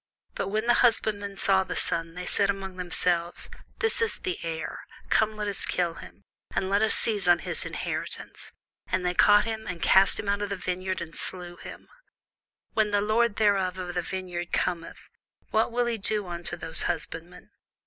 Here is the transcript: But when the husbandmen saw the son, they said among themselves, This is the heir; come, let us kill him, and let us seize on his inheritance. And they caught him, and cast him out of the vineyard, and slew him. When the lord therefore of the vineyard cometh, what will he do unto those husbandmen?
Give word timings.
But 0.33 0.47
when 0.47 0.65
the 0.65 0.73
husbandmen 0.81 1.35
saw 1.37 1.63
the 1.63 1.75
son, 1.75 2.15
they 2.15 2.25
said 2.25 2.49
among 2.49 2.75
themselves, 2.75 3.51
This 3.77 4.01
is 4.01 4.17
the 4.17 4.39
heir; 4.41 4.79
come, 5.11 5.35
let 5.35 5.47
us 5.47 5.63
kill 5.63 5.93
him, 5.93 6.23
and 6.55 6.71
let 6.71 6.81
us 6.81 6.95
seize 6.95 7.27
on 7.27 7.37
his 7.45 7.67
inheritance. 7.67 8.51
And 8.87 9.05
they 9.05 9.13
caught 9.13 9.45
him, 9.45 9.67
and 9.67 9.79
cast 9.79 10.19
him 10.19 10.27
out 10.27 10.41
of 10.41 10.49
the 10.49 10.55
vineyard, 10.55 11.01
and 11.01 11.15
slew 11.15 11.55
him. 11.57 11.87
When 12.73 12.89
the 12.89 12.99
lord 12.99 13.35
therefore 13.35 13.83
of 13.89 13.93
the 13.93 14.01
vineyard 14.01 14.51
cometh, 14.51 15.07
what 15.51 15.71
will 15.71 15.85
he 15.85 15.99
do 15.99 16.25
unto 16.27 16.55
those 16.57 16.81
husbandmen? 16.89 17.51